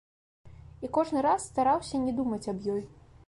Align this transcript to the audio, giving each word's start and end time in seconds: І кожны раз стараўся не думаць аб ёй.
І 0.87 0.89
кожны 0.95 1.19
раз 1.27 1.45
стараўся 1.51 2.03
не 2.05 2.17
думаць 2.23 2.47
аб 2.57 2.69
ёй. 2.77 2.81